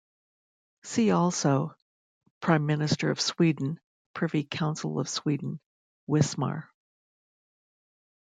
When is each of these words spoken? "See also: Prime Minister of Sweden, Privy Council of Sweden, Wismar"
"See 0.81 1.11
also: 1.11 1.75
Prime 2.39 2.65
Minister 2.65 3.11
of 3.11 3.21
Sweden, 3.21 3.79
Privy 4.15 4.43
Council 4.43 4.99
of 4.99 5.07
Sweden, 5.07 5.59
Wismar" 6.07 6.71